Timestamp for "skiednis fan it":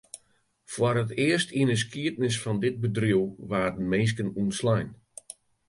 1.81-2.77